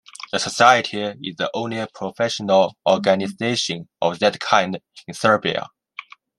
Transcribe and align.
The 0.31 0.39
society 0.39 0.99
is 1.21 1.35
the 1.35 1.51
only 1.53 1.85
professional 1.93 2.75
organisation 2.89 3.87
of 4.01 4.17
that 4.17 4.39
kind 4.39 4.79
in 5.07 5.13
Serbia. 5.13 5.67